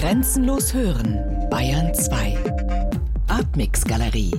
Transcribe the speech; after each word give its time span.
Grenzenlos 0.00 0.72
hören, 0.72 1.20
Bayern 1.50 1.92
2. 1.92 2.38
Artmix 3.28 3.84
Galerie. 3.84 4.32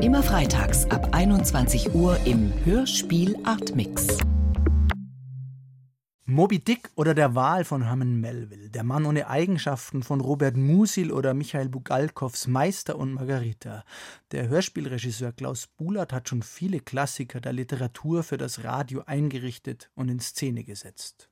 Immer 0.00 0.22
freitags 0.22 0.86
ab 0.86 1.10
21 1.12 1.94
Uhr 1.94 2.18
im 2.24 2.50
Hörspiel 2.64 3.36
Artmix. 3.44 4.16
Moby 6.24 6.58
Dick 6.58 6.88
oder 6.94 7.12
der 7.12 7.34
Wal 7.34 7.66
von 7.66 7.84
Herman 7.84 8.18
Melville, 8.18 8.70
der 8.70 8.82
Mann 8.82 9.04
ohne 9.04 9.28
Eigenschaften 9.28 10.02
von 10.02 10.22
Robert 10.22 10.56
Musil 10.56 11.12
oder 11.12 11.34
Michael 11.34 11.68
Bugalkows 11.68 12.46
Meister 12.46 12.96
und 12.96 13.12
Margarita. 13.12 13.84
Der 14.30 14.48
Hörspielregisseur 14.48 15.32
Klaus 15.32 15.66
Bulat 15.66 16.14
hat 16.14 16.30
schon 16.30 16.42
viele 16.42 16.80
Klassiker 16.80 17.42
der 17.42 17.52
Literatur 17.52 18.22
für 18.22 18.38
das 18.38 18.64
Radio 18.64 19.02
eingerichtet 19.04 19.90
und 19.94 20.08
in 20.08 20.18
Szene 20.18 20.64
gesetzt. 20.64 21.28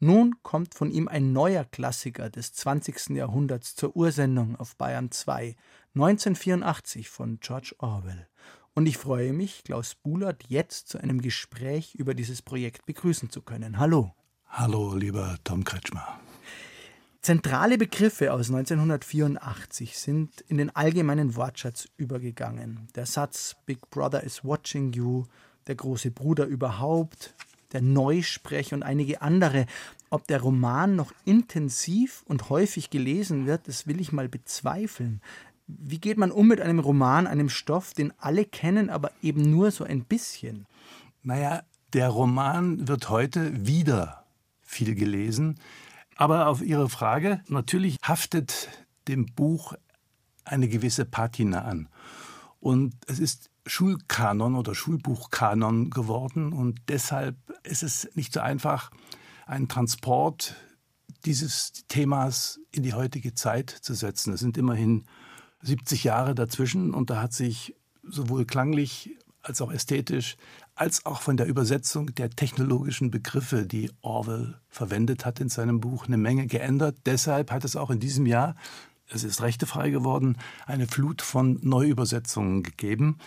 Nun 0.00 0.36
kommt 0.42 0.74
von 0.74 0.90
ihm 0.90 1.08
ein 1.08 1.32
neuer 1.32 1.64
Klassiker 1.64 2.30
des 2.30 2.52
20. 2.52 3.10
Jahrhunderts 3.10 3.74
zur 3.74 3.96
Ursendung 3.96 4.56
auf 4.56 4.76
Bayern 4.76 5.10
2, 5.10 5.56
1984 5.94 7.08
von 7.08 7.38
George 7.40 7.74
Orwell. 7.78 8.28
Und 8.74 8.86
ich 8.86 8.98
freue 8.98 9.32
mich, 9.32 9.64
Klaus 9.64 9.94
Bulat 9.94 10.44
jetzt 10.48 10.88
zu 10.88 10.98
einem 10.98 11.22
Gespräch 11.22 11.94
über 11.94 12.14
dieses 12.14 12.42
Projekt 12.42 12.84
begrüßen 12.84 13.30
zu 13.30 13.40
können. 13.40 13.78
Hallo. 13.78 14.14
Hallo, 14.48 14.94
lieber 14.94 15.36
Tom 15.44 15.64
Kretschmer. 15.64 16.20
Zentrale 17.26 17.76
Begriffe 17.76 18.32
aus 18.32 18.50
1984 18.50 19.98
sind 19.98 20.42
in 20.42 20.58
den 20.58 20.76
allgemeinen 20.76 21.34
Wortschatz 21.34 21.88
übergegangen. 21.96 22.86
Der 22.94 23.04
Satz 23.04 23.56
Big 23.66 23.90
Brother 23.90 24.22
is 24.22 24.44
watching 24.44 24.92
you, 24.92 25.24
der 25.66 25.74
große 25.74 26.12
Bruder 26.12 26.44
überhaupt, 26.44 27.34
der 27.76 27.82
Neusprech 27.82 28.72
und 28.72 28.82
einige 28.82 29.20
andere. 29.20 29.66
Ob 30.08 30.26
der 30.28 30.40
Roman 30.40 30.96
noch 30.96 31.12
intensiv 31.26 32.22
und 32.26 32.48
häufig 32.48 32.88
gelesen 32.88 33.44
wird, 33.44 33.68
das 33.68 33.86
will 33.86 34.00
ich 34.00 34.12
mal 34.12 34.30
bezweifeln. 34.30 35.20
Wie 35.66 35.98
geht 35.98 36.16
man 36.16 36.30
um 36.30 36.48
mit 36.48 36.62
einem 36.62 36.78
Roman, 36.78 37.26
einem 37.26 37.50
Stoff, 37.50 37.92
den 37.92 38.14
alle 38.18 38.46
kennen, 38.46 38.88
aber 38.88 39.10
eben 39.20 39.42
nur 39.50 39.70
so 39.72 39.84
ein 39.84 40.04
bisschen? 40.04 40.64
Naja, 41.22 41.64
der 41.92 42.08
Roman 42.08 42.88
wird 42.88 43.10
heute 43.10 43.66
wieder 43.66 44.24
viel 44.62 44.94
gelesen. 44.94 45.60
Aber 46.16 46.46
auf 46.46 46.62
Ihre 46.62 46.88
Frage, 46.88 47.42
natürlich 47.48 47.98
haftet 48.02 48.70
dem 49.06 49.26
Buch 49.26 49.74
eine 50.46 50.68
gewisse 50.68 51.04
Patina 51.04 51.62
an. 51.62 51.88
Und 52.58 52.94
es 53.06 53.18
ist 53.18 53.50
Schulkanon 53.66 54.54
oder 54.54 54.74
Schulbuchkanon 54.74 55.90
geworden 55.90 56.52
und 56.52 56.80
deshalb 56.88 57.36
ist 57.64 57.82
es 57.82 58.08
nicht 58.14 58.32
so 58.32 58.40
einfach, 58.40 58.90
einen 59.46 59.68
Transport 59.68 60.56
dieses 61.24 61.72
Themas 61.88 62.60
in 62.70 62.82
die 62.82 62.94
heutige 62.94 63.34
Zeit 63.34 63.70
zu 63.70 63.94
setzen. 63.94 64.32
Es 64.32 64.40
sind 64.40 64.56
immerhin 64.56 65.04
70 65.62 66.04
Jahre 66.04 66.34
dazwischen 66.34 66.94
und 66.94 67.10
da 67.10 67.20
hat 67.20 67.32
sich 67.32 67.74
sowohl 68.02 68.44
klanglich 68.44 69.10
als 69.42 69.60
auch 69.60 69.72
ästhetisch, 69.72 70.36
als 70.74 71.06
auch 71.06 71.20
von 71.20 71.36
der 71.36 71.46
Übersetzung 71.46 72.14
der 72.14 72.30
technologischen 72.30 73.10
Begriffe, 73.10 73.66
die 73.66 73.90
Orwell 74.02 74.60
verwendet 74.68 75.24
hat 75.24 75.40
in 75.40 75.48
seinem 75.48 75.80
Buch, 75.80 76.06
eine 76.06 76.16
Menge 76.16 76.46
geändert. 76.46 76.96
Deshalb 77.06 77.50
hat 77.50 77.64
es 77.64 77.76
auch 77.76 77.90
in 77.90 78.00
diesem 78.00 78.26
Jahr, 78.26 78.56
es 79.08 79.24
ist 79.24 79.40
rechtefrei 79.42 79.90
geworden, 79.90 80.36
eine 80.66 80.86
Flut 80.86 81.22
von 81.22 81.58
Neuübersetzungen 81.62 82.62
gegeben. 82.62 83.18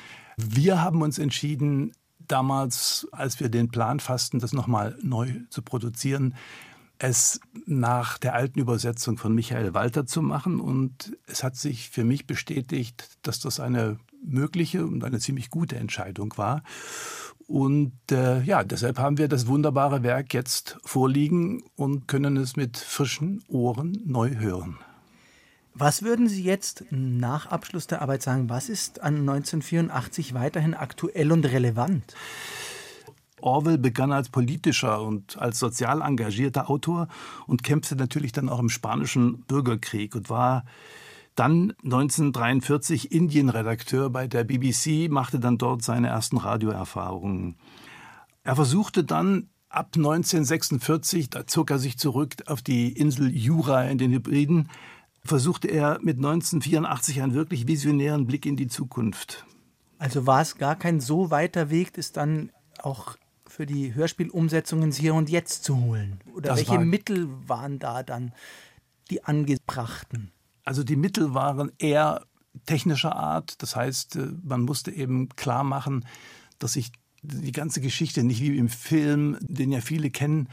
Wir 0.42 0.82
haben 0.82 1.02
uns 1.02 1.20
entschieden, 1.20 1.92
damals, 2.18 3.08
als 3.12 3.42
wir 3.42 3.50
den 3.50 3.70
Plan 3.70 4.00
fassten, 4.00 4.40
das 4.40 4.54
nochmal 4.54 4.98
neu 5.02 5.34
zu 5.50 5.62
produzieren, 5.62 6.36
es 6.98 7.42
nach 7.66 8.18
der 8.18 8.36
alten 8.36 8.59
Übersetzung 8.59 9.18
von 9.18 9.36
Michael 9.36 9.73
Walter 9.73 10.06
zu 10.06 10.22
machen. 10.22 10.62
Und 10.62 11.18
es 11.28 11.44
hat 11.44 11.58
sich 11.58 11.90
für 11.90 12.06
mich 12.06 12.26
bestätigt, 12.26 13.18
dass 13.23 13.42
das 13.42 13.59
eine 13.59 14.00
mögliche 14.23 14.86
und 14.86 15.04
eine 15.04 15.20
ziemlich 15.20 15.50
gute 15.50 15.76
Entscheidung 15.76 16.34
war. 16.38 16.63
Und 17.47 17.94
äh, 18.12 18.42
ja, 18.44 18.63
deshalb 18.63 18.97
haben 18.97 19.18
wir 19.18 19.28
das 19.28 19.47
wunderbare 19.47 20.03
Werk 20.03 20.34
jetzt 20.34 20.78
vorliegen 20.86 21.63
und 21.75 22.08
können 22.08 22.38
es 22.38 22.56
mit 22.56 22.78
frischen 22.78 23.44
Ohren 23.50 24.02
neu 24.06 24.36
hören. 24.36 24.78
Was 25.81 26.03
würden 26.03 26.28
Sie 26.28 26.44
jetzt 26.44 26.84
nach 26.90 27.45
Abschluss 27.45 27.88
der 27.88 28.01
Arbeit 28.01 28.22
sagen? 28.22 28.50
Was 28.50 28.67
ist 28.67 29.00
an 29.00 29.19
1984 29.19 30.34
weiterhin 30.34 30.73
aktuell 30.73 31.31
und 31.31 31.45
relevant? 31.45 32.16
Orwell 33.40 33.78
begann 33.78 34.12
als 34.12 34.28
politischer 34.28 35.01
und 35.01 35.38
als 35.38 35.57
sozial 35.57 36.01
engagierter 36.01 36.69
Autor 36.69 37.07
und 37.47 37.63
kämpfte 37.63 37.95
natürlich 37.95 38.34
dann 38.34 38.50
auch 38.50 38.59
im 38.59 38.68
spanischen 38.68 39.44
Bürgerkrieg 39.44 40.16
und 40.16 40.29
war 40.29 40.66
dann 41.35 41.73
1943 41.85 43.13
Indienredakteur 43.13 44.09
bei 44.09 44.28
der 44.28 44.44
BBC, 44.44 45.09
machte 45.09 45.39
dann 45.39 45.57
dort 45.57 45.81
seine 45.81 46.09
ersten 46.09 46.35
Radioerfahrungen. 46.35 47.56
Er 48.44 48.57
versuchte 48.57 49.06
dann 49.06 49.47
ab 49.69 49.91
1946, 49.95 51.29
da 51.29 51.47
zog 51.47 51.72
er 51.72 51.79
sich 51.79 51.97
zurück 51.97 52.34
auf 52.47 52.62
die 52.62 52.91
Insel 52.91 53.34
Jura 53.34 53.85
in 53.85 53.97
den 53.97 54.12
Hybriden, 54.12 54.68
versuchte 55.24 55.68
er 55.68 56.00
mit 56.02 56.18
1984 56.18 57.22
einen 57.22 57.34
wirklich 57.34 57.68
visionären 57.68 58.25
Blick 58.25 58.46
in 58.46 58.56
die 58.56 58.68
Zukunft. 58.68 59.46
Also 59.97 60.25
war 60.25 60.41
es 60.41 60.57
gar 60.57 60.75
kein 60.75 61.00
so 61.00 61.30
weiter 61.30 61.69
Weg, 61.69 61.94
das 61.94 62.12
dann 62.12 62.52
auch 62.81 63.18
für 63.47 63.66
die 63.66 63.94
Hörspielumsetzungen 63.94 64.91
hier 64.91 65.13
und 65.13 65.30
jetzt 65.30 65.63
zu 65.63 65.81
holen? 65.81 66.19
Oder 66.34 66.50
das 66.50 66.59
welche 66.59 66.72
war 66.72 66.85
Mittel 66.85 67.28
waren 67.47 67.80
da 67.80 68.03
dann 68.03 68.31
die 69.09 69.24
angebrachten? 69.24 70.31
Also 70.63 70.84
die 70.84 70.96
Mittel 70.96 71.34
waren 71.34 71.72
eher 71.80 72.25
technischer 72.66 73.16
Art. 73.16 73.62
Das 73.62 73.75
heißt, 73.75 74.16
äh, 74.16 74.28
man 74.44 74.62
musste 74.62 74.91
eben 74.91 75.30
klar 75.30 75.63
machen, 75.63 76.06
dass 76.59 76.74
sich 76.74 76.91
die 77.22 77.51
ganze 77.51 77.81
Geschichte 77.81 78.24
nicht 78.24 78.41
wie 78.41 78.57
im 78.57 78.69
Film, 78.69 79.38
den 79.41 79.72
ja 79.72 79.81
viele 79.81 80.09
kennen, 80.09 80.47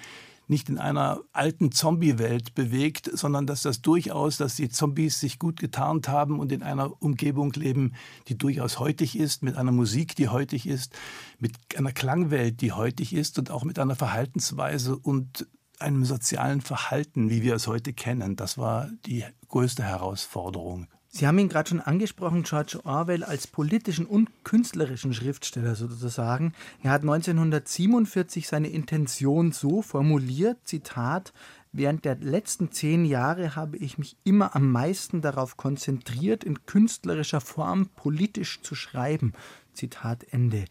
nicht 0.48 0.68
in 0.68 0.78
einer 0.78 1.20
alten 1.32 1.72
Zombie-Welt 1.72 2.54
bewegt, 2.54 3.10
sondern 3.12 3.46
dass 3.46 3.62
das 3.62 3.82
durchaus, 3.82 4.36
dass 4.36 4.56
die 4.56 4.68
Zombies 4.68 5.18
sich 5.20 5.38
gut 5.38 5.58
getarnt 5.58 6.08
haben 6.08 6.38
und 6.38 6.52
in 6.52 6.62
einer 6.62 7.02
Umgebung 7.02 7.52
leben, 7.54 7.94
die 8.28 8.38
durchaus 8.38 8.78
heutig 8.78 9.18
ist, 9.18 9.42
mit 9.42 9.56
einer 9.56 9.72
Musik, 9.72 10.14
die 10.14 10.28
heutig 10.28 10.66
ist, 10.66 10.96
mit 11.38 11.52
einer 11.76 11.92
Klangwelt, 11.92 12.60
die 12.60 12.72
heutig 12.72 13.12
ist 13.12 13.38
und 13.38 13.50
auch 13.50 13.64
mit 13.64 13.78
einer 13.78 13.96
Verhaltensweise 13.96 14.96
und 14.96 15.46
einem 15.78 16.04
sozialen 16.04 16.60
Verhalten, 16.60 17.28
wie 17.28 17.42
wir 17.42 17.54
es 17.54 17.66
heute 17.66 17.92
kennen. 17.92 18.36
Das 18.36 18.56
war 18.56 18.88
die 19.04 19.24
größte 19.48 19.82
Herausforderung. 19.82 20.88
Sie 21.16 21.26
haben 21.26 21.38
ihn 21.38 21.48
gerade 21.48 21.70
schon 21.70 21.80
angesprochen, 21.80 22.42
George 22.42 22.78
Orwell 22.84 23.24
als 23.24 23.46
politischen 23.46 24.04
und 24.04 24.28
künstlerischen 24.44 25.14
Schriftsteller 25.14 25.74
sozusagen. 25.74 26.52
Er 26.82 26.90
hat 26.90 27.00
1947 27.00 28.46
seine 28.46 28.68
Intention 28.68 29.50
so 29.50 29.80
formuliert, 29.80 30.58
Zitat, 30.64 31.32
Während 31.72 32.04
der 32.04 32.16
letzten 32.16 32.70
zehn 32.70 33.06
Jahre 33.06 33.56
habe 33.56 33.78
ich 33.78 33.96
mich 33.96 34.16
immer 34.24 34.54
am 34.54 34.70
meisten 34.70 35.22
darauf 35.22 35.56
konzentriert, 35.56 36.44
in 36.44 36.66
künstlerischer 36.66 37.40
Form 37.40 37.86
politisch 37.96 38.60
zu 38.60 38.74
schreiben. 38.74 39.32
Zitat 39.72 40.26
Ende. 40.32 40.66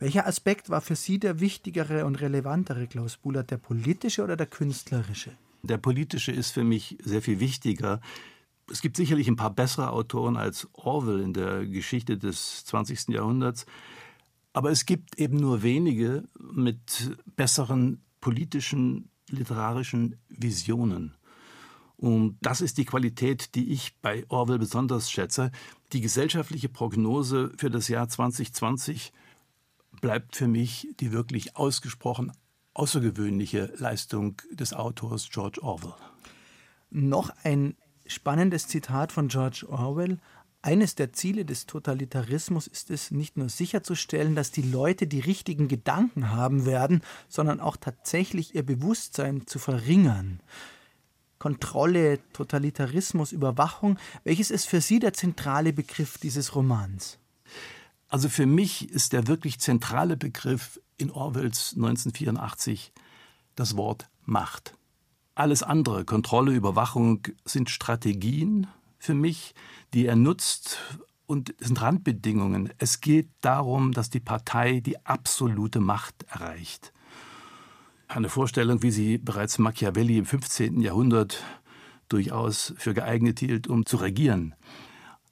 Welcher 0.00 0.26
Aspekt 0.26 0.70
war 0.70 0.80
für 0.80 0.96
Sie 0.96 1.20
der 1.20 1.38
wichtigere 1.38 2.04
und 2.04 2.20
relevantere, 2.20 2.88
Klaus 2.88 3.16
Bullert, 3.16 3.52
der 3.52 3.58
politische 3.58 4.24
oder 4.24 4.36
der 4.36 4.46
künstlerische? 4.46 5.30
Der 5.62 5.78
politische 5.78 6.32
ist 6.32 6.50
für 6.50 6.64
mich 6.64 6.98
sehr 7.02 7.22
viel 7.22 7.38
wichtiger. 7.40 8.00
Es 8.70 8.80
gibt 8.80 8.96
sicherlich 8.96 9.28
ein 9.28 9.36
paar 9.36 9.54
bessere 9.54 9.90
Autoren 9.90 10.36
als 10.36 10.68
Orwell 10.72 11.20
in 11.20 11.32
der 11.32 11.66
Geschichte 11.66 12.16
des 12.16 12.64
20. 12.64 13.08
Jahrhunderts, 13.08 13.66
aber 14.52 14.70
es 14.70 14.86
gibt 14.86 15.18
eben 15.18 15.36
nur 15.36 15.62
wenige 15.62 16.24
mit 16.38 17.16
besseren 17.36 18.02
politischen, 18.20 19.10
literarischen 19.28 20.16
Visionen. 20.28 21.14
Und 21.96 22.38
das 22.40 22.60
ist 22.60 22.78
die 22.78 22.84
Qualität, 22.84 23.54
die 23.54 23.72
ich 23.72 23.98
bei 24.00 24.24
Orwell 24.28 24.58
besonders 24.58 25.10
schätze. 25.10 25.50
Die 25.92 26.00
gesellschaftliche 26.00 26.68
Prognose 26.68 27.52
für 27.56 27.70
das 27.70 27.88
Jahr 27.88 28.08
2020 28.08 29.12
bleibt 30.00 30.36
für 30.36 30.48
mich 30.48 30.88
die 31.00 31.12
wirklich 31.12 31.56
ausgesprochen 31.56 32.32
außergewöhnliche 32.74 33.72
Leistung 33.76 34.36
des 34.50 34.74
Autors 34.74 35.28
George 35.30 35.62
Orwell. 35.62 35.94
Noch 36.90 37.30
ein 37.44 37.76
spannendes 38.06 38.68
Zitat 38.68 39.12
von 39.12 39.28
George 39.28 39.66
Orwell. 39.68 40.18
Eines 40.62 40.94
der 40.94 41.12
Ziele 41.12 41.44
des 41.44 41.66
Totalitarismus 41.66 42.66
ist 42.66 42.90
es, 42.90 43.10
nicht 43.10 43.36
nur 43.36 43.48
sicherzustellen, 43.48 44.34
dass 44.34 44.50
die 44.50 44.62
Leute 44.62 45.06
die 45.06 45.20
richtigen 45.20 45.68
Gedanken 45.68 46.30
haben 46.30 46.64
werden, 46.64 47.02
sondern 47.28 47.60
auch 47.60 47.76
tatsächlich 47.76 48.54
ihr 48.54 48.64
Bewusstsein 48.64 49.46
zu 49.46 49.58
verringern. 49.58 50.40
Kontrolle, 51.38 52.18
Totalitarismus, 52.32 53.32
Überwachung, 53.32 53.98
welches 54.22 54.50
ist 54.50 54.66
für 54.66 54.80
Sie 54.80 54.98
der 54.98 55.12
zentrale 55.12 55.74
Begriff 55.74 56.16
dieses 56.16 56.54
Romans? 56.54 57.18
Also 58.08 58.30
für 58.30 58.46
mich 58.46 58.88
ist 58.90 59.12
der 59.12 59.26
wirklich 59.26 59.60
zentrale 59.60 60.16
Begriff 60.16 60.80
in 60.96 61.10
Orwells 61.10 61.74
1984 61.74 62.92
das 63.56 63.76
Wort 63.76 64.08
Macht. 64.24 64.74
Alles 65.34 65.62
andere, 65.62 66.04
Kontrolle, 66.04 66.52
Überwachung, 66.52 67.22
sind 67.44 67.68
Strategien 67.68 68.68
für 68.98 69.14
mich, 69.14 69.54
die 69.92 70.06
er 70.06 70.16
nutzt 70.16 70.78
und 71.26 71.54
sind 71.58 71.82
Randbedingungen. 71.82 72.72
Es 72.78 73.00
geht 73.00 73.28
darum, 73.40 73.92
dass 73.92 74.10
die 74.10 74.20
Partei 74.20 74.80
die 74.80 75.04
absolute 75.04 75.80
Macht 75.80 76.24
erreicht. 76.28 76.92
Eine 78.06 78.28
Vorstellung, 78.28 78.82
wie 78.82 78.92
sie 78.92 79.18
bereits 79.18 79.58
Machiavelli 79.58 80.18
im 80.18 80.26
15. 80.26 80.80
Jahrhundert 80.80 81.42
durchaus 82.08 82.74
für 82.76 82.94
geeignet 82.94 83.40
hielt, 83.40 83.66
um 83.66 83.86
zu 83.86 83.96
regieren. 83.96 84.54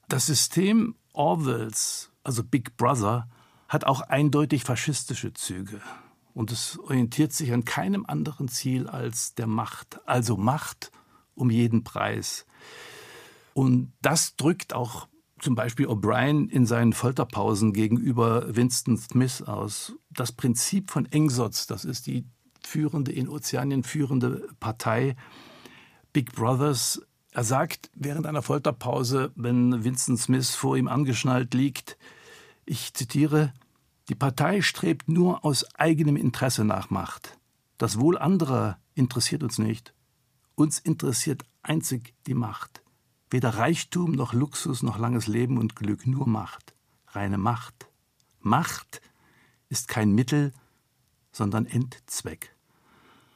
Das 0.08 0.26
System 0.26 0.96
Orwells, 1.12 2.10
also 2.25 2.43
Big 2.43 2.76
Brother, 2.76 3.28
hat 3.69 3.84
auch 3.84 4.00
eindeutig 4.00 4.64
faschistische 4.64 5.32
Züge. 5.32 5.81
Und 6.34 6.50
es 6.50 6.79
orientiert 6.79 7.32
sich 7.32 7.52
an 7.52 7.64
keinem 7.64 8.06
anderen 8.06 8.49
Ziel 8.49 8.88
als 8.88 9.34
der 9.34 9.46
Macht. 9.46 10.00
Also 10.06 10.37
Macht 10.37 10.90
um 11.34 11.50
jeden 11.50 11.84
Preis. 11.84 12.46
Und 13.55 13.93
das 14.00 14.37
drückt 14.37 14.75
auch 14.75 15.08
zum 15.40 15.55
Beispiel 15.55 15.87
O'Brien 15.87 16.49
in 16.49 16.67
seinen 16.67 16.93
Folterpausen 16.93 17.73
gegenüber 17.73 18.55
Winston 18.55 18.96
Smith 18.96 19.43
aus. 19.43 19.94
Das 20.11 20.32
Prinzip 20.32 20.90
von 20.90 21.06
Engsotz, 21.06 21.67
das 21.67 21.84
ist 21.84 22.06
die 22.06 22.25
führende, 22.64 23.12
in 23.12 23.28
Ozeanien 23.28 23.82
führende 23.82 24.49
Partei, 24.61 25.17
Big 26.12 26.32
Brothers. 26.32 27.02
Er 27.32 27.44
sagt 27.44 27.90
während 27.94 28.26
einer 28.26 28.43
Folterpause, 28.43 29.32
wenn 29.35 29.85
Winston 29.85 30.17
Smith 30.17 30.55
vor 30.55 30.76
ihm 30.76 30.87
angeschnallt 30.87 31.55
liegt, 31.55 31.99
ich 32.64 32.94
zitiere, 32.94 33.52
die 34.12 34.19
Partei 34.19 34.61
strebt 34.61 35.09
nur 35.09 35.43
aus 35.43 35.64
eigenem 35.75 36.17
Interesse 36.17 36.67
nach 36.67 36.91
Macht. 36.91 37.38
Das 37.79 37.99
Wohl 37.99 38.19
anderer 38.19 38.79
interessiert 38.94 39.43
uns 39.43 39.56
nicht. 39.56 39.94
Uns 40.55 40.79
interessiert 40.79 41.47
einzig 41.62 42.12
die 42.26 42.35
Macht. 42.35 42.82
Weder 43.31 43.56
Reichtum 43.56 44.12
noch 44.12 44.35
Luxus 44.35 44.82
noch 44.82 44.99
langes 44.99 45.29
Leben 45.29 45.56
und 45.56 45.76
Glück, 45.76 46.06
nur 46.06 46.29
Macht. 46.29 46.75
Reine 47.06 47.38
Macht. 47.38 47.88
Macht 48.38 49.00
ist 49.70 49.88
kein 49.88 50.12
Mittel, 50.12 50.53
sondern 51.31 51.64
Endzweck. 51.64 52.55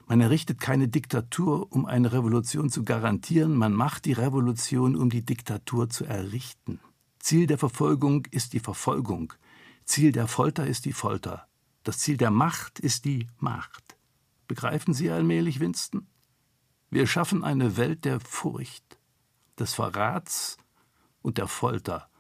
Man 0.07 0.21
errichtet 0.21 0.61
keine 0.61 0.89
Diktatur, 0.89 1.73
um 1.73 1.87
eine 1.87 2.13
Revolution 2.13 2.69
zu 2.69 2.85
garantieren, 2.85 3.57
man 3.57 3.73
macht 3.73 4.05
die 4.05 4.13
Revolution, 4.13 4.95
um 4.95 5.09
die 5.09 5.25
Diktatur 5.25 5.89
zu 5.89 6.05
errichten. 6.05 6.81
Ziel 7.19 7.47
der 7.47 7.57
Verfolgung 7.57 8.27
ist 8.31 8.53
die 8.53 8.61
Verfolgung, 8.61 9.33
Ziel 9.87 10.13
der 10.13 10.27
Folter 10.27 10.67
ist 10.67 10.85
die 10.85 10.93
Folter, 10.93 11.49
das 11.85 11.99
Ziel 11.99 12.17
der 12.17 12.31
Macht 12.33 12.81
ist 12.81 13.05
die 13.05 13.29
Macht. 13.39 13.97
Begreifen 14.49 14.93
Sie 14.93 15.11
allmählich, 15.11 15.61
Winston? 15.61 16.07
Wir 16.91 17.07
schaffen 17.07 17.45
eine 17.45 17.77
Welt 17.77 18.05
der 18.05 18.21
Furcht, 18.21 18.99
des 19.59 19.75
Verrats 19.75 20.59
und 21.23 21.39
der 21.39 21.47
Folter, 21.47 22.11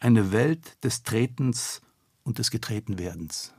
eine 0.00 0.32
Welt 0.32 0.84
des 0.84 1.02
Tretens 1.04 1.80
und 2.24 2.38
des 2.38 2.50
Getretenwerdens. 2.50 3.54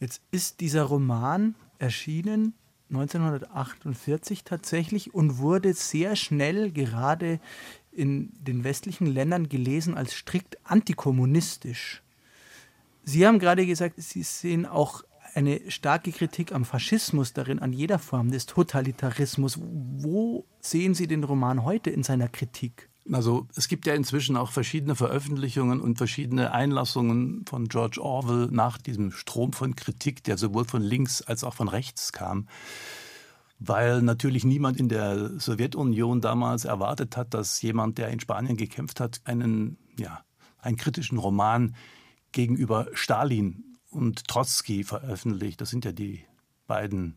Jetzt 0.00 0.22
ist 0.30 0.60
dieser 0.60 0.84
Roman 0.84 1.54
erschienen 1.78 2.54
1948 2.88 4.44
tatsächlich 4.44 5.12
und 5.14 5.38
wurde 5.38 5.74
sehr 5.74 6.16
schnell 6.16 6.70
gerade 6.70 7.40
in 7.92 8.32
den 8.38 8.64
westlichen 8.64 9.06
Ländern 9.06 9.48
gelesen 9.48 9.96
als 9.96 10.14
strikt 10.14 10.58
antikommunistisch. 10.64 12.02
Sie 13.08 13.24
haben 13.24 13.38
gerade 13.38 13.64
gesagt, 13.64 13.94
Sie 13.98 14.24
sehen 14.24 14.66
auch 14.66 15.04
eine 15.32 15.70
starke 15.70 16.10
Kritik 16.10 16.52
am 16.52 16.64
Faschismus 16.64 17.32
darin, 17.32 17.60
an 17.60 17.72
jeder 17.72 18.00
Form 18.00 18.32
des 18.32 18.46
Totalitarismus. 18.46 19.60
Wo 19.60 20.44
sehen 20.60 20.94
Sie 20.94 21.06
den 21.06 21.22
Roman 21.22 21.64
heute 21.64 21.90
in 21.90 22.02
seiner 22.02 22.28
Kritik? 22.28 22.90
Also 23.12 23.46
es 23.54 23.68
gibt 23.68 23.86
ja 23.86 23.94
inzwischen 23.94 24.36
auch 24.36 24.50
verschiedene 24.50 24.96
Veröffentlichungen 24.96 25.80
und 25.80 25.98
verschiedene 25.98 26.50
Einlassungen 26.50 27.44
von 27.46 27.68
George 27.68 28.02
Orwell 28.02 28.48
nach 28.50 28.76
diesem 28.78 29.12
Strom 29.12 29.52
von 29.52 29.76
Kritik, 29.76 30.24
der 30.24 30.36
sowohl 30.36 30.64
von 30.64 30.82
links 30.82 31.22
als 31.22 31.44
auch 31.44 31.54
von 31.54 31.68
rechts 31.68 32.12
kam. 32.12 32.48
Weil 33.60 34.02
natürlich 34.02 34.44
niemand 34.44 34.80
in 34.80 34.88
der 34.88 35.38
Sowjetunion 35.38 36.20
damals 36.20 36.64
erwartet 36.64 37.16
hat, 37.16 37.34
dass 37.34 37.62
jemand, 37.62 37.98
der 37.98 38.08
in 38.08 38.18
Spanien 38.18 38.56
gekämpft 38.56 38.98
hat, 38.98 39.20
einen, 39.24 39.78
ja, 39.96 40.24
einen 40.58 40.76
kritischen 40.76 41.18
Roman 41.18 41.76
gegenüber 42.36 42.88
Stalin 42.92 43.64
und 43.88 44.28
Trotzki 44.28 44.84
veröffentlicht. 44.84 45.58
Das 45.62 45.70
sind 45.70 45.86
ja 45.86 45.92
die 45.92 46.22
beiden 46.66 47.16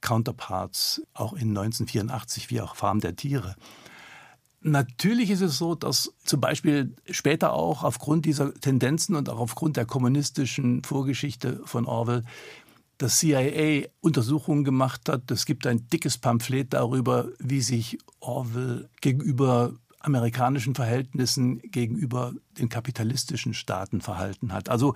Counterparts, 0.00 1.02
auch 1.14 1.32
in 1.32 1.48
1984 1.48 2.48
wie 2.50 2.60
auch 2.60 2.76
Farm 2.76 3.00
der 3.00 3.16
Tiere. 3.16 3.56
Natürlich 4.60 5.30
ist 5.30 5.40
es 5.40 5.58
so, 5.58 5.74
dass 5.74 6.12
zum 6.24 6.40
Beispiel 6.40 6.94
später 7.10 7.54
auch 7.54 7.82
aufgrund 7.82 8.24
dieser 8.24 8.54
Tendenzen 8.54 9.16
und 9.16 9.28
auch 9.28 9.40
aufgrund 9.40 9.76
der 9.76 9.84
kommunistischen 9.84 10.84
Vorgeschichte 10.84 11.60
von 11.64 11.84
Orwell 11.84 12.22
das 12.98 13.18
CIA 13.18 13.88
Untersuchungen 14.00 14.62
gemacht 14.62 15.08
hat. 15.08 15.28
Es 15.32 15.44
gibt 15.44 15.66
ein 15.66 15.88
dickes 15.88 16.18
Pamphlet 16.18 16.72
darüber, 16.72 17.28
wie 17.40 17.60
sich 17.62 17.98
Orwell 18.20 18.88
gegenüber 19.00 19.74
amerikanischen 20.06 20.74
Verhältnissen, 20.74 21.60
gegenüber 21.62 22.32
den 22.58 22.68
kapitalistischen 22.68 23.54
Staaten 23.54 24.00
verhalten 24.00 24.52
hat. 24.52 24.68
Also 24.68 24.94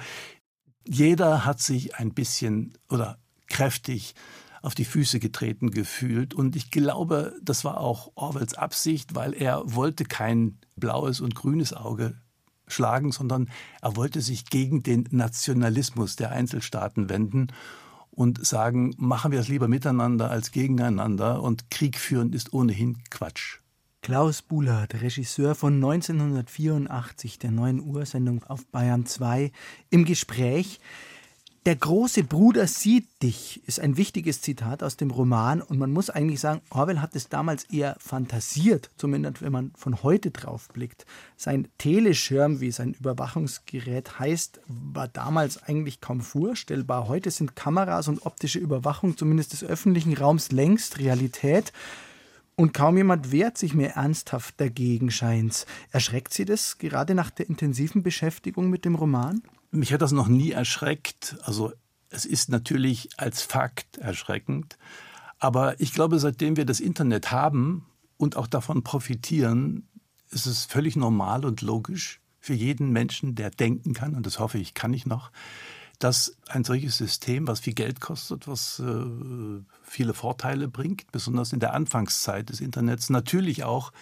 jeder 0.86 1.44
hat 1.44 1.60
sich 1.60 1.96
ein 1.96 2.14
bisschen 2.14 2.74
oder 2.88 3.18
kräftig 3.48 4.14
auf 4.62 4.74
die 4.74 4.84
Füße 4.84 5.18
getreten 5.18 5.70
gefühlt. 5.70 6.34
Und 6.34 6.54
ich 6.54 6.70
glaube, 6.70 7.34
das 7.42 7.64
war 7.64 7.78
auch 7.78 8.12
Orwells 8.14 8.54
Absicht, 8.54 9.14
weil 9.14 9.34
er 9.34 9.62
wollte 9.74 10.04
kein 10.04 10.58
blaues 10.76 11.20
und 11.20 11.34
grünes 11.34 11.72
Auge 11.72 12.14
schlagen, 12.68 13.10
sondern 13.10 13.50
er 13.82 13.96
wollte 13.96 14.20
sich 14.20 14.46
gegen 14.46 14.82
den 14.82 15.08
Nationalismus 15.10 16.16
der 16.16 16.30
Einzelstaaten 16.30 17.08
wenden 17.08 17.48
und 18.10 18.44
sagen, 18.46 18.94
machen 18.98 19.32
wir 19.32 19.40
es 19.40 19.48
lieber 19.48 19.66
miteinander 19.66 20.30
als 20.30 20.52
gegeneinander 20.52 21.42
und 21.42 21.70
Krieg 21.70 21.98
führen 21.98 22.32
ist 22.32 22.52
ohnehin 22.52 22.98
Quatsch. 23.10 23.60
Klaus 24.02 24.40
Buhlert, 24.40 25.02
Regisseur 25.02 25.54
von 25.54 25.74
1984 25.74 27.38
der 27.38 27.50
neuen 27.50 27.80
Ursendung 27.80 28.42
auf 28.44 28.64
Bayern 28.66 29.04
2, 29.04 29.52
im 29.90 30.06
Gespräch. 30.06 30.80
Der 31.66 31.76
große 31.76 32.24
Bruder 32.24 32.66
sieht 32.66 33.06
dich 33.22 33.60
ist 33.66 33.78
ein 33.78 33.98
wichtiges 33.98 34.40
Zitat 34.40 34.82
aus 34.82 34.96
dem 34.96 35.10
Roman 35.10 35.60
und 35.60 35.78
man 35.78 35.92
muss 35.92 36.08
eigentlich 36.08 36.40
sagen, 36.40 36.62
Orwell 36.70 37.00
hat 37.00 37.14
es 37.14 37.28
damals 37.28 37.64
eher 37.64 37.96
fantasiert, 38.00 38.88
zumindest 38.96 39.42
wenn 39.42 39.52
man 39.52 39.72
von 39.76 40.02
heute 40.02 40.30
drauf 40.30 40.68
blickt. 40.72 41.04
Sein 41.36 41.68
Teleschirm, 41.76 42.60
wie 42.60 42.70
sein 42.70 42.94
Überwachungsgerät 42.94 44.18
heißt, 44.18 44.62
war 44.66 45.08
damals 45.08 45.62
eigentlich 45.62 46.00
kaum 46.00 46.22
vorstellbar. 46.22 47.08
Heute 47.08 47.30
sind 47.30 47.54
Kameras 47.54 48.08
und 48.08 48.24
optische 48.24 48.58
Überwachung 48.58 49.18
zumindest 49.18 49.52
des 49.52 49.62
öffentlichen 49.62 50.16
Raums 50.16 50.52
längst 50.52 50.98
Realität. 50.98 51.74
Und 52.60 52.74
kaum 52.74 52.98
jemand 52.98 53.32
wehrt 53.32 53.56
sich 53.56 53.72
mehr 53.72 53.96
ernsthaft 53.96 54.60
dagegen, 54.60 55.10
scheint's. 55.10 55.64
Erschreckt 55.92 56.34
Sie 56.34 56.44
das 56.44 56.76
gerade 56.76 57.14
nach 57.14 57.30
der 57.30 57.48
intensiven 57.48 58.02
Beschäftigung 58.02 58.68
mit 58.68 58.84
dem 58.84 58.96
Roman? 58.96 59.40
Mich 59.70 59.94
hat 59.94 60.02
das 60.02 60.12
noch 60.12 60.28
nie 60.28 60.50
erschreckt. 60.50 61.38
Also 61.44 61.72
es 62.10 62.26
ist 62.26 62.50
natürlich 62.50 63.08
als 63.16 63.40
Fakt 63.40 63.96
erschreckend. 63.96 64.76
Aber 65.38 65.80
ich 65.80 65.94
glaube, 65.94 66.18
seitdem 66.18 66.58
wir 66.58 66.66
das 66.66 66.80
Internet 66.80 67.30
haben 67.30 67.86
und 68.18 68.36
auch 68.36 68.46
davon 68.46 68.82
profitieren, 68.82 69.88
ist 70.28 70.44
es 70.44 70.66
völlig 70.66 70.96
normal 70.96 71.46
und 71.46 71.62
logisch 71.62 72.20
für 72.40 72.52
jeden 72.52 72.90
Menschen, 72.90 73.36
der 73.36 73.48
denken 73.48 73.94
kann, 73.94 74.14
und 74.14 74.26
das 74.26 74.38
hoffe 74.38 74.58
ich, 74.58 74.74
kann 74.74 74.92
ich 74.92 75.06
noch, 75.06 75.30
dass 76.00 76.34
ein 76.48 76.64
solches 76.64 76.96
System, 76.96 77.46
was 77.46 77.60
viel 77.60 77.74
Geld 77.74 78.00
kostet, 78.00 78.48
was 78.48 78.80
äh, 78.80 79.62
viele 79.82 80.14
Vorteile 80.14 80.66
bringt, 80.66 81.12
besonders 81.12 81.52
in 81.52 81.60
der 81.60 81.74
Anfangszeit 81.74 82.48
des 82.48 82.60
Internets, 82.60 83.10
natürlich 83.10 83.64
auch 83.64 83.92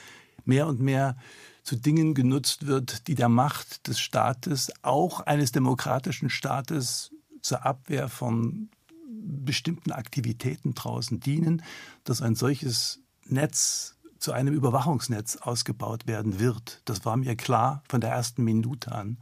mehr 0.45 0.69
und 0.69 0.81
mehr 0.81 1.17
zu 1.65 1.77
Dingen 1.77 2.15
genutzt 2.15 2.67
wird, 2.67 3.09
die 3.09 3.17
der 3.17 3.29
Macht 3.29 3.89
des 3.89 3.99
Staates, 4.01 4.73
auch 4.83 5.21
eines 5.21 5.53
demokratischen 5.53 6.31
Staates, 6.31 7.11
zur 7.43 7.67
Abwehr 7.67 8.09
von 8.09 8.71
bestimmten 9.09 9.93
Aktivitäten 9.93 10.75
draußen 10.75 11.21
dienen, 11.21 11.63
dass 12.05 12.23
ein 12.23 12.35
solches 12.35 13.01
Netz 13.25 13.97
zu 14.19 14.33
einem 14.33 14.55
Überwachungsnetz 14.55 15.37
ausgebaut 15.37 16.07
werden 16.07 16.41
wird. 16.41 16.83
Das 16.85 17.05
war 17.05 17.17
mir 17.17 17.37
klar 17.37 17.83
von 17.89 18.01
der 18.01 18.11
ersten 18.11 18.45
Minute 18.45 18.93
an. 18.93 19.19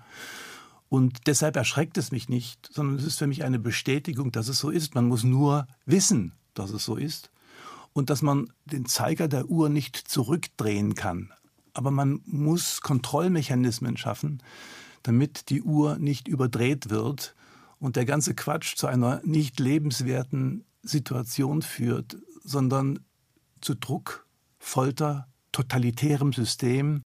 Und 0.89 1.27
deshalb 1.27 1.57
erschreckt 1.57 1.99
es 1.99 2.13
mich 2.13 2.29
nicht, 2.29 2.69
sondern 2.73 2.97
es 2.97 3.05
ist 3.05 3.19
für 3.19 3.27
mich 3.27 3.45
eine 3.45 3.59
Bestätigung, 3.59 4.31
dass 4.33 4.49
es 4.49 4.59
so 4.59 4.71
ist. 4.71 4.95
Man 4.95 5.07
muss 5.07 5.25
nur 5.25 5.67
wissen, 5.85 6.33
dass 6.55 6.71
es 6.71 6.85
so 6.85 6.97
ist 6.97 7.31
und 7.93 8.11
dass 8.11 8.23
man 8.23 8.53
den 8.67 8.87
Zeiger 8.87 9.27
der 9.27 9.47
Uhr 9.49 9.69
nicht 9.69 9.97
zurückdrehen 9.97 10.95
kann. 10.95 11.33
Aber 11.75 11.91
man 11.91 12.21
muss 12.25 12.81
Kontrollmechanismen 12.81 13.97
schaffen, 13.97 14.43
damit 15.03 15.51
die 15.51 15.63
Uhr 15.63 15.99
nicht 15.99 16.29
überdreht 16.29 16.91
wird 16.91 17.35
und 17.79 17.97
der 17.97 18.05
ganze 18.05 18.35
Quatsch 18.35 18.77
zu 18.77 18.87
einer 18.87 19.21
nicht 19.25 19.61
lebenswerten 19.61 20.65
Situation 20.83 21.63
führt, 21.63 22.17
sondern 22.45 23.01
zu 23.61 23.75
Druck, 23.75 24.27
Folter, 24.59 25.27
totalitärem 25.53 26.33
System 26.33 27.03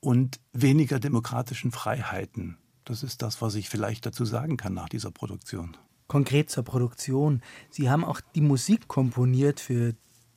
und 0.00 0.40
weniger 0.52 0.98
demokratischen 0.98 1.70
Freiheiten. 1.70 2.58
Das 2.84 3.02
ist 3.02 3.22
das, 3.22 3.40
was 3.40 3.54
ich 3.54 3.68
vielleicht 3.68 4.06
dazu 4.06 4.24
sagen 4.24 4.56
kann 4.56 4.74
nach 4.74 4.88
dieser 4.88 5.10
Produktion. 5.10 5.76
Konkret 6.08 6.50
zur 6.50 6.64
Produktion. 6.64 7.42
Sie 7.70 7.88
haben 7.88 8.04
auch 8.04 8.20
die 8.34 8.40
Musik 8.40 8.88
komponiert 8.88 9.60
für 9.60 9.94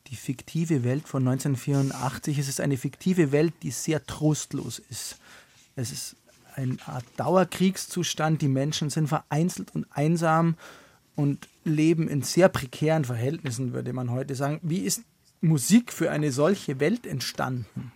die 0.08 0.16
fiktive 0.16 0.84
Welt 0.84 1.08
von 1.08 1.28
1984. 1.28 2.38
Es 2.38 2.48
ist 2.48 2.62
eine 2.62 2.78
fiktive 2.78 3.32
Welt, 3.32 3.54
die 3.64 3.72
sehr 3.72 4.06
trostlos 4.06 4.80
ist. 4.80 5.18
Es 5.76 5.92
ist 5.92 6.16
eine 6.56 6.78
Art 6.86 7.06
Dauerkriegszustand. 7.18 8.42
Die 8.42 8.48
Menschen 8.48 8.90
sind 8.90 9.08
vereinzelt 9.08 9.74
und 9.74 9.86
einsam 9.92 10.56
und 11.16 11.48
leben 11.64 12.08
in 12.08 12.22
sehr 12.22 12.50
prekären 12.50 13.06
Verhältnissen, 13.06 13.74
würde 13.74 13.94
man 13.94 14.12
heute 14.12 14.36
sagen. 14.36 14.60
Wie 14.62 14.80
ist 14.80 15.02
Musik 15.42 15.92
für 15.92 16.12
eine 16.12 16.32
solche 16.32 16.80
Welt 16.80 17.08
entstanden? 17.08 17.92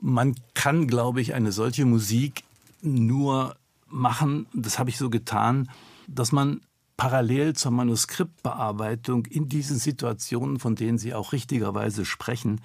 Man 0.00 0.34
kann, 0.54 0.88
glaube 0.88 1.20
ich, 1.20 1.34
eine 1.34 1.52
solche 1.52 1.84
Musik 1.84 2.42
nur 2.82 3.56
machen, 3.86 4.46
das 4.54 4.78
habe 4.78 4.90
ich 4.90 4.98
so 4.98 5.10
getan, 5.10 5.70
dass 6.08 6.32
man 6.32 6.60
parallel 6.96 7.54
zur 7.54 7.72
Manuskriptbearbeitung 7.72 9.26
in 9.26 9.48
diesen 9.48 9.78
Situationen, 9.78 10.58
von 10.58 10.74
denen 10.74 10.98
Sie 10.98 11.14
auch 11.14 11.32
richtigerweise 11.32 12.04
sprechen, 12.04 12.60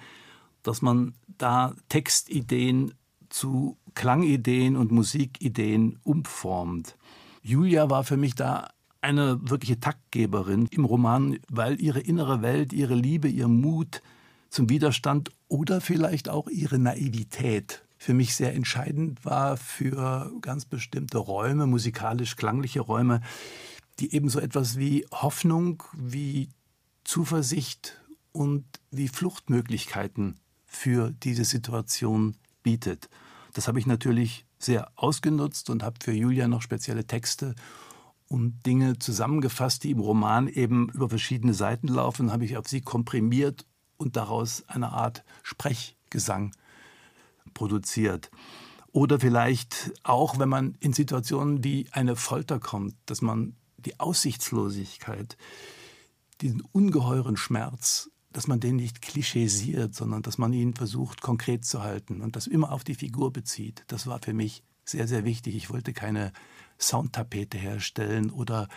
dass 0.62 0.82
man 0.82 1.14
da 1.38 1.74
Textideen 1.88 2.94
zu 3.28 3.78
Klangideen 3.94 4.76
und 4.76 4.92
Musikideen 4.92 5.98
umformt. 6.02 6.96
Julia 7.42 7.90
war 7.90 8.04
für 8.04 8.16
mich 8.16 8.34
da 8.34 8.68
eine 9.00 9.38
wirkliche 9.48 9.80
Taktgeberin 9.80 10.66
im 10.70 10.84
Roman, 10.84 11.38
weil 11.50 11.80
ihre 11.80 12.00
innere 12.00 12.42
Welt, 12.42 12.72
ihre 12.72 12.94
Liebe, 12.94 13.28
ihr 13.28 13.48
Mut 13.48 14.02
zum 14.50 14.68
Widerstand 14.68 15.30
oder 15.48 15.80
vielleicht 15.80 16.28
auch 16.28 16.48
ihre 16.48 16.78
Naivität 16.78 17.84
für 17.98 18.14
mich 18.14 18.34
sehr 18.36 18.54
entscheidend 18.54 19.24
war 19.24 19.56
für 19.56 20.32
ganz 20.40 20.64
bestimmte 20.64 21.18
Räume, 21.18 21.66
musikalisch-klangliche 21.66 22.80
Räume, 22.80 23.20
die 23.98 24.14
eben 24.14 24.28
so 24.28 24.38
etwas 24.38 24.78
wie 24.78 25.04
Hoffnung, 25.10 25.82
wie 25.94 26.48
Zuversicht 27.02 28.00
und 28.32 28.64
wie 28.90 29.08
Fluchtmöglichkeiten 29.08 30.38
für 30.64 31.10
diese 31.10 31.44
Situation 31.44 32.36
bietet. 32.62 33.08
Das 33.54 33.66
habe 33.66 33.80
ich 33.80 33.86
natürlich 33.86 34.46
sehr 34.58 34.92
ausgenutzt 34.94 35.70
und 35.70 35.82
habe 35.82 35.96
für 36.02 36.12
Julia 36.12 36.46
noch 36.46 36.62
spezielle 36.62 37.06
Texte 37.06 37.56
und 38.28 38.64
Dinge 38.66 38.98
zusammengefasst, 38.98 39.82
die 39.84 39.90
im 39.90 40.00
Roman 40.00 40.46
eben 40.46 40.90
über 40.90 41.08
verschiedene 41.08 41.54
Seiten 41.54 41.88
laufen, 41.88 42.30
habe 42.30 42.44
ich 42.44 42.56
auf 42.56 42.68
sie 42.68 42.82
komprimiert 42.82 43.66
und 43.96 44.16
daraus 44.16 44.64
eine 44.68 44.92
Art 44.92 45.24
Sprechgesang 45.42 46.52
produziert. 47.54 48.30
Oder 48.92 49.20
vielleicht 49.20 49.92
auch, 50.02 50.38
wenn 50.38 50.48
man 50.48 50.76
in 50.80 50.92
Situationen 50.92 51.62
wie 51.62 51.88
eine 51.92 52.16
Folter 52.16 52.58
kommt, 52.58 52.94
dass 53.06 53.22
man 53.22 53.56
die 53.76 54.00
Aussichtslosigkeit, 54.00 55.36
diesen 56.40 56.62
ungeheuren 56.72 57.36
Schmerz, 57.36 58.10
dass 58.32 58.46
man 58.46 58.60
den 58.60 58.76
nicht 58.76 59.02
klischeesiert, 59.02 59.94
sondern 59.94 60.22
dass 60.22 60.38
man 60.38 60.52
ihn 60.52 60.74
versucht 60.74 61.22
konkret 61.22 61.64
zu 61.64 61.82
halten 61.82 62.20
und 62.20 62.36
das 62.36 62.46
immer 62.46 62.72
auf 62.72 62.84
die 62.84 62.94
Figur 62.94 63.32
bezieht. 63.32 63.84
Das 63.88 64.06
war 64.06 64.20
für 64.22 64.32
mich 64.32 64.62
sehr, 64.84 65.06
sehr 65.06 65.24
wichtig. 65.24 65.56
Ich 65.56 65.70
wollte 65.70 65.92
keine 65.92 66.32
Soundtapete 66.78 67.58
herstellen 67.58 68.30
oder 68.30 68.68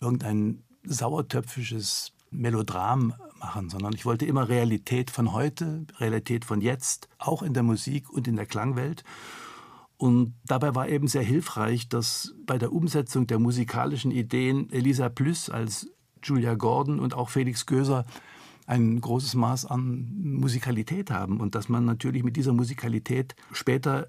irgendein 0.00 0.62
sauertöpfisches 0.82 2.12
Melodram 2.30 3.14
machen, 3.38 3.70
sondern 3.70 3.92
ich 3.94 4.04
wollte 4.04 4.26
immer 4.26 4.48
Realität 4.48 5.10
von 5.10 5.32
heute, 5.32 5.86
Realität 5.98 6.44
von 6.44 6.60
jetzt, 6.60 7.08
auch 7.18 7.42
in 7.42 7.54
der 7.54 7.62
Musik 7.62 8.10
und 8.10 8.28
in 8.28 8.36
der 8.36 8.46
Klangwelt. 8.46 9.04
Und 9.96 10.34
dabei 10.46 10.74
war 10.74 10.88
eben 10.88 11.08
sehr 11.08 11.22
hilfreich, 11.22 11.88
dass 11.88 12.34
bei 12.46 12.56
der 12.56 12.72
Umsetzung 12.72 13.26
der 13.26 13.38
musikalischen 13.38 14.10
Ideen 14.10 14.70
Elisa 14.70 15.08
Plüss 15.08 15.50
als 15.50 15.90
Julia 16.22 16.54
Gordon 16.54 17.00
und 17.00 17.14
auch 17.14 17.28
Felix 17.28 17.66
Göser 17.66 18.06
ein 18.66 19.00
großes 19.00 19.34
Maß 19.34 19.66
an 19.66 20.10
Musikalität 20.22 21.10
haben 21.10 21.40
und 21.40 21.54
dass 21.54 21.68
man 21.68 21.84
natürlich 21.84 22.22
mit 22.22 22.36
dieser 22.36 22.52
Musikalität 22.52 23.34
später 23.52 24.08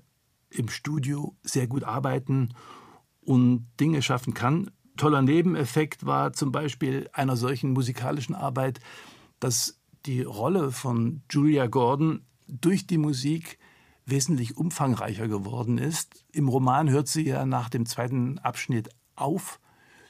im 0.50 0.70
Studio 0.70 1.36
sehr 1.42 1.68
gut 1.68 1.84
arbeiten 1.84 2.50
und 3.22 3.68
Dinge 3.80 4.02
schaffen 4.02 4.34
kann, 4.34 4.70
toller 5.02 5.24
Nebeneffekt 5.24 6.06
war 6.06 6.32
zum 6.32 6.52
Beispiel 6.52 7.10
einer 7.12 7.36
solchen 7.36 7.72
musikalischen 7.72 8.36
Arbeit, 8.36 8.80
dass 9.40 9.80
die 10.06 10.22
Rolle 10.22 10.72
von 10.72 11.24
Julia 11.28 11.66
Gordon 11.66 12.22
durch 12.48 12.86
die 12.86 13.00
Musik 13.00 13.58
wesentlich 14.06 14.58
umfangreicher 14.58 15.28
geworden 15.28 15.80
ist. 15.80 16.24
Im 16.32 16.48
Roman 16.50 16.88
hört 16.92 17.08
sie 17.08 17.24
ja 17.24 17.48
nach 17.48 17.68
dem 17.68 17.88
zweiten 17.88 18.38
Abschnitt 18.38 18.90
auf 19.16 19.60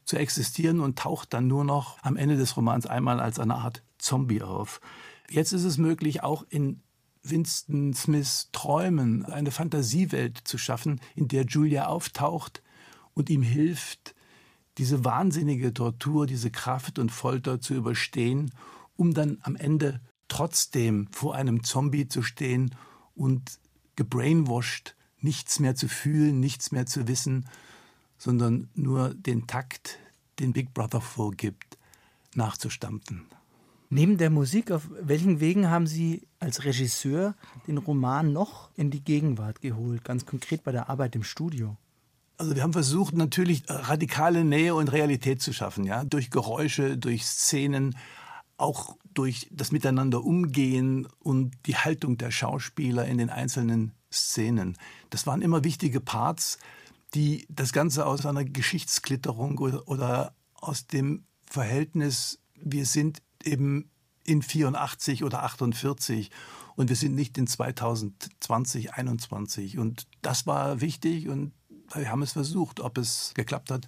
zu 0.03 0.17
existieren 0.17 0.81
und 0.81 0.99
taucht 0.99 1.33
dann 1.33 1.47
nur 1.47 1.63
noch 1.63 1.97
am 2.01 2.17
Ende 2.17 2.35
des 2.35 2.57
Romans 2.57 2.85
einmal 2.85 3.21
als 3.21 3.39
eine 3.39 3.55
Art 3.55 3.83
Zombie 3.97 4.41
auf. 4.41 4.81
Jetzt 5.29 5.53
ist 5.53 5.63
es 5.63 5.77
möglich, 5.77 6.21
auch 6.21 6.45
in 6.49 6.81
Winston 7.23 7.93
Smiths 7.93 8.49
Träumen 8.51 9.23
eine 9.23 9.51
Fantasiewelt 9.51 10.37
zu 10.43 10.57
schaffen, 10.57 10.99
in 11.15 11.29
der 11.29 11.45
Julia 11.45 11.87
auftaucht 11.87 12.61
und 13.13 13.29
ihm 13.29 13.41
hilft, 13.41 14.15
diese 14.81 15.05
wahnsinnige 15.05 15.75
Tortur, 15.75 16.25
diese 16.25 16.49
Kraft 16.49 16.97
und 16.97 17.11
Folter 17.11 17.61
zu 17.61 17.75
überstehen, 17.75 18.49
um 18.95 19.13
dann 19.13 19.37
am 19.43 19.55
Ende 19.55 20.01
trotzdem 20.27 21.07
vor 21.11 21.35
einem 21.35 21.63
Zombie 21.63 22.07
zu 22.07 22.23
stehen 22.23 22.73
und 23.13 23.59
gebrainwashed, 23.95 24.95
nichts 25.19 25.59
mehr 25.59 25.75
zu 25.75 25.87
fühlen, 25.87 26.39
nichts 26.39 26.71
mehr 26.71 26.87
zu 26.87 27.07
wissen, 27.07 27.45
sondern 28.17 28.71
nur 28.73 29.13
den 29.13 29.45
Takt, 29.45 29.99
den 30.39 30.51
Big 30.51 30.73
Brother 30.73 30.99
vorgibt, 30.99 31.77
nachzustampfen. 32.33 33.27
Neben 33.91 34.17
der 34.17 34.31
Musik, 34.31 34.71
auf 34.71 34.89
welchen 34.99 35.39
Wegen 35.39 35.69
haben 35.69 35.85
Sie 35.85 36.27
als 36.39 36.65
Regisseur 36.65 37.35
den 37.67 37.77
Roman 37.77 38.33
noch 38.33 38.71
in 38.75 38.89
die 38.89 39.03
Gegenwart 39.03 39.61
geholt, 39.61 40.03
ganz 40.03 40.25
konkret 40.25 40.63
bei 40.63 40.71
der 40.71 40.89
Arbeit 40.89 41.15
im 41.15 41.23
Studio? 41.23 41.77
Also 42.41 42.55
wir 42.55 42.63
haben 42.63 42.73
versucht, 42.73 43.13
natürlich 43.13 43.61
radikale 43.67 44.43
Nähe 44.43 44.73
und 44.73 44.91
Realität 44.91 45.43
zu 45.43 45.53
schaffen, 45.53 45.83
ja, 45.83 46.03
durch 46.03 46.31
Geräusche, 46.31 46.97
durch 46.97 47.23
Szenen, 47.23 47.95
auch 48.57 48.97
durch 49.13 49.47
das 49.51 49.71
Miteinander 49.71 50.23
umgehen 50.23 51.07
und 51.19 51.53
die 51.67 51.75
Haltung 51.75 52.17
der 52.17 52.31
Schauspieler 52.31 53.05
in 53.05 53.19
den 53.19 53.29
einzelnen 53.29 53.91
Szenen. 54.11 54.75
Das 55.11 55.27
waren 55.27 55.43
immer 55.43 55.63
wichtige 55.63 56.01
Parts, 56.01 56.57
die 57.13 57.45
das 57.47 57.73
Ganze 57.73 58.07
aus 58.07 58.25
einer 58.25 58.43
Geschichtsklitterung 58.43 59.59
oder, 59.59 59.87
oder 59.87 60.33
aus 60.55 60.87
dem 60.87 61.25
Verhältnis, 61.45 62.39
wir 62.55 62.87
sind 62.87 63.21
eben 63.43 63.91
in 64.23 64.41
84 64.41 65.23
oder 65.23 65.43
48 65.43 66.31
und 66.75 66.89
wir 66.89 66.95
sind 66.95 67.13
nicht 67.13 67.37
in 67.37 67.45
2020, 67.45 68.95
21 68.95 69.77
und 69.77 70.07
das 70.23 70.47
war 70.47 70.81
wichtig 70.81 71.27
und 71.29 71.51
wir 71.95 72.11
haben 72.11 72.21
es 72.21 72.33
versucht. 72.33 72.79
Ob 72.79 72.97
es 72.97 73.33
geklappt 73.35 73.71
hat, 73.71 73.87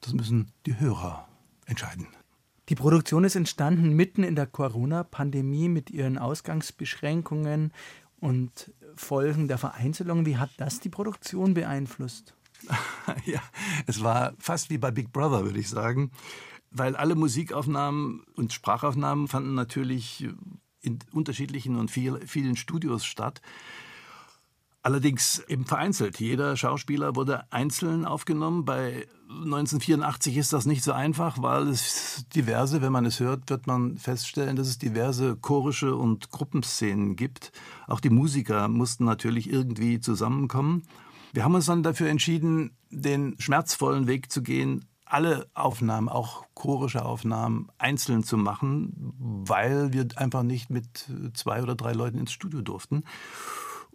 das 0.00 0.12
müssen 0.12 0.50
die 0.66 0.78
Hörer 0.78 1.28
entscheiden. 1.66 2.08
Die 2.68 2.74
Produktion 2.74 3.24
ist 3.24 3.36
entstanden 3.36 3.90
mitten 3.94 4.22
in 4.22 4.36
der 4.36 4.46
Corona-Pandemie 4.46 5.68
mit 5.68 5.90
ihren 5.90 6.16
Ausgangsbeschränkungen 6.16 7.72
und 8.20 8.72
Folgen 8.96 9.48
der 9.48 9.58
Vereinzelung. 9.58 10.24
Wie 10.24 10.38
hat 10.38 10.50
das 10.56 10.80
die 10.80 10.88
Produktion 10.88 11.52
beeinflusst? 11.52 12.34
ja, 13.26 13.42
es 13.86 14.02
war 14.02 14.32
fast 14.38 14.70
wie 14.70 14.78
bei 14.78 14.90
Big 14.90 15.12
Brother, 15.12 15.44
würde 15.44 15.58
ich 15.58 15.68
sagen, 15.68 16.10
weil 16.70 16.96
alle 16.96 17.14
Musikaufnahmen 17.14 18.22
und 18.34 18.52
Sprachaufnahmen 18.52 19.28
fanden 19.28 19.54
natürlich 19.54 20.26
in 20.80 20.98
unterschiedlichen 21.12 21.76
und 21.76 21.90
viel, 21.90 22.18
vielen 22.26 22.56
Studios 22.56 23.04
statt. 23.04 23.42
Allerdings 24.84 25.38
eben 25.48 25.64
vereinzelt. 25.64 26.20
Jeder 26.20 26.58
Schauspieler 26.58 27.16
wurde 27.16 27.50
einzeln 27.50 28.04
aufgenommen. 28.04 28.66
Bei 28.66 29.06
1984 29.30 30.36
ist 30.36 30.52
das 30.52 30.66
nicht 30.66 30.84
so 30.84 30.92
einfach, 30.92 31.40
weil 31.40 31.68
es 31.68 32.26
diverse, 32.34 32.82
wenn 32.82 32.92
man 32.92 33.06
es 33.06 33.18
hört, 33.18 33.48
wird 33.48 33.66
man 33.66 33.96
feststellen, 33.96 34.56
dass 34.56 34.68
es 34.68 34.76
diverse 34.76 35.36
chorische 35.36 35.96
und 35.96 36.28
Gruppenszenen 36.28 37.16
gibt. 37.16 37.50
Auch 37.86 37.98
die 37.98 38.10
Musiker 38.10 38.68
mussten 38.68 39.06
natürlich 39.06 39.48
irgendwie 39.50 40.00
zusammenkommen. 40.00 40.82
Wir 41.32 41.44
haben 41.44 41.54
uns 41.54 41.64
dann 41.64 41.82
dafür 41.82 42.10
entschieden, 42.10 42.76
den 42.90 43.36
schmerzvollen 43.38 44.06
Weg 44.06 44.30
zu 44.30 44.42
gehen, 44.42 44.84
alle 45.06 45.48
Aufnahmen, 45.54 46.10
auch 46.10 46.44
chorische 46.52 47.06
Aufnahmen, 47.06 47.68
einzeln 47.78 48.22
zu 48.22 48.36
machen, 48.36 49.14
weil 49.18 49.94
wir 49.94 50.06
einfach 50.16 50.42
nicht 50.42 50.68
mit 50.68 51.06
zwei 51.32 51.62
oder 51.62 51.74
drei 51.74 51.92
Leuten 51.92 52.18
ins 52.18 52.32
Studio 52.32 52.60
durften. 52.60 53.04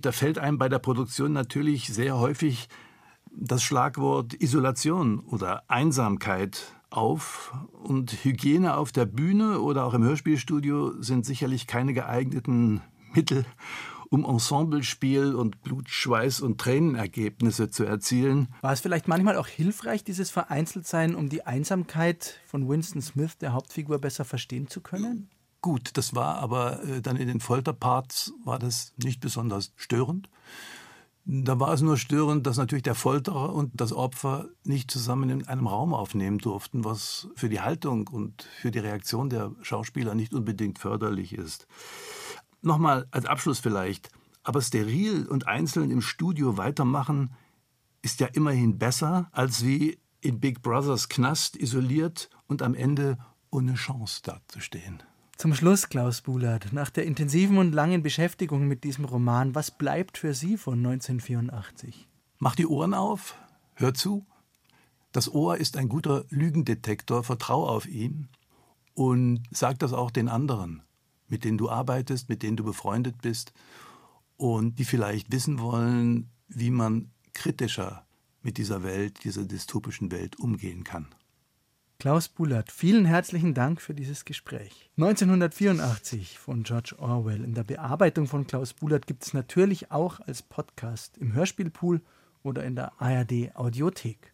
Da 0.02 0.12
fällt 0.12 0.40
einem 0.40 0.58
bei 0.58 0.70
der 0.70 0.80
Produktion 0.80 1.34
natürlich 1.34 1.88
sehr 1.88 2.18
häufig 2.18 2.70
das 3.32 3.64
Schlagwort 3.64 4.34
Isolation 4.42 5.20
oder 5.20 5.64
Einsamkeit 5.68 6.74
auf 6.90 7.54
und 7.74 8.12
Hygiene 8.24 8.76
auf 8.78 8.92
der 8.92 9.06
Bühne 9.06 9.60
oder 9.60 9.86
auch 9.86 9.94
im 9.94 10.04
Hörspielstudio 10.04 11.02
sind 11.02 11.26
sicherlich 11.26 11.68
keine 11.68 11.94
geeigneten 11.94 12.82
Mittel, 13.14 13.46
um 14.10 14.26
Ensemblespiel 14.26 15.36
und 15.36 15.62
Blut, 15.62 15.90
Schweiß 15.90 16.42
und 16.42 16.60
Tränenergebnisse 16.60 17.70
zu 17.70 17.84
erzielen. 17.84 18.48
War 18.62 18.74
es 18.74 18.82
vielleicht 18.82 19.08
manchmal 19.08 19.38
auch 19.38 19.48
hilfreich, 19.48 20.04
dieses 20.04 20.32
Vereinzeltsein, 20.32 21.14
um 21.14 21.30
die 21.30 21.46
Einsamkeit 21.46 22.40
von 22.48 22.68
Winston 22.68 23.02
Smith, 23.02 23.38
der 23.38 23.54
Hauptfigur, 23.54 24.00
besser 24.00 24.26
verstehen 24.26 24.68
zu 24.68 24.82
können? 24.82 25.30
Gut, 25.62 25.92
das 25.94 26.16
war 26.16 26.38
aber 26.38 26.84
äh, 26.84 27.02
dann 27.02 27.18
in 27.18 27.28
den 27.28 27.42
Folterparts 27.42 28.34
war 28.46 28.60
das 28.60 28.94
nicht 28.98 29.20
besonders 29.20 29.74
störend. 29.76 30.30
Da 31.26 31.60
war 31.60 31.74
es 31.74 31.82
nur 31.82 31.98
störend, 31.98 32.48
dass 32.48 32.58
natürlich 32.58 32.84
der 32.84 32.96
Folterer 32.96 33.54
und 33.54 33.72
das 33.80 33.94
Opfer 33.94 34.48
nicht 34.64 34.90
zusammen 34.90 35.30
in 35.30 35.48
einem 35.48 35.68
Raum 35.68 35.94
aufnehmen 35.94 36.40
durften, 36.40 36.86
was 36.86 37.28
für 37.36 37.50
die 37.50 37.62
Haltung 37.62 38.08
und 38.08 38.44
für 38.44 38.72
die 38.72 38.80
Reaktion 38.80 39.30
der 39.30 39.52
Schauspieler 39.62 40.16
nicht 40.16 40.34
unbedingt 40.34 40.80
förderlich 40.80 41.34
ist. 41.34 41.68
Nochmal 42.62 43.08
als 43.12 43.26
Abschluss 43.26 43.60
vielleicht, 43.60 44.10
aber 44.44 44.62
steril 44.62 45.28
und 45.28 45.48
einzeln 45.48 45.92
im 45.92 46.02
Studio 46.02 46.58
weitermachen 46.58 47.32
ist 48.02 48.22
ja 48.22 48.28
immerhin 48.28 48.80
besser, 48.80 49.28
als 49.32 49.64
wie 49.64 50.00
in 50.22 50.40
Big 50.40 50.62
Brothers 50.62 51.10
Knast 51.10 51.58
isoliert 51.58 52.30
und 52.48 52.62
am 52.62 52.74
Ende 52.74 53.18
ohne 53.52 53.76
Chance 53.76 54.22
dazustehen. 54.24 55.04
Zum 55.40 55.56
Schluss, 55.56 55.88
Klaus 55.88 56.20
Buhlert, 56.20 56.74
nach 56.74 56.90
der 56.90 57.06
intensiven 57.06 57.60
und 57.60 57.72
langen 57.72 58.04
Beschäftigung 58.04 58.68
mit 58.68 58.84
diesem 58.84 59.06
Roman, 59.06 59.56
was 59.56 59.72
bleibt 59.72 60.18
für 60.18 60.34
Sie 60.34 60.58
von 60.58 60.80
1984? 60.80 62.10
Mach 62.40 62.58
die 62.58 62.68
Ohren 62.68 62.94
auf, 62.94 63.36
hör 63.76 63.94
zu. 63.94 64.26
Das 65.14 65.34
Ohr 65.34 65.56
ist 65.56 65.78
ein 65.78 65.88
guter 65.88 66.26
Lügendetektor, 66.28 67.24
vertrau 67.24 67.70
auf 67.70 67.88
ihn 67.88 68.28
und 68.96 69.44
sag 69.50 69.80
das 69.80 69.94
auch 69.94 70.12
den 70.12 70.28
anderen, 70.28 70.82
mit 71.30 71.46
denen 71.46 71.58
du 71.58 71.70
arbeitest, 71.70 72.28
mit 72.28 72.44
denen 72.44 72.58
du 72.58 72.66
befreundet 72.66 73.22
bist 73.22 73.54
und 74.36 74.78
die 74.78 74.84
vielleicht 74.84 75.32
wissen 75.32 75.60
wollen, 75.60 76.30
wie 76.50 76.70
man 76.70 77.12
kritischer 77.32 78.06
mit 78.42 78.58
dieser 78.58 78.84
Welt, 78.84 79.24
dieser 79.24 79.46
dystopischen 79.46 80.12
Welt 80.12 80.38
umgehen 80.38 80.84
kann. 80.84 81.08
Klaus 82.02 82.30
Bullert, 82.30 82.72
vielen 82.72 83.04
herzlichen 83.04 83.54
Dank 83.54 83.82
für 83.82 83.94
dieses 83.94 84.24
Gespräch. 84.24 84.90
1984 84.96 86.40
von 86.40 86.64
George 86.64 86.96
Orwell. 86.98 87.44
In 87.44 87.54
der 87.54 87.66
Bearbeitung 87.66 88.26
von 88.26 88.48
Klaus 88.48 88.72
Bullert 88.72 89.06
gibt 89.06 89.26
es 89.26 89.34
natürlich 89.34 89.92
auch 89.92 90.22
als 90.22 90.42
Podcast 90.42 91.18
im 91.18 91.34
Hörspielpool 91.34 92.00
oder 92.42 92.64
in 92.64 92.78
der 92.78 92.94
ARD 93.02 93.54
Audiothek. 93.54 94.32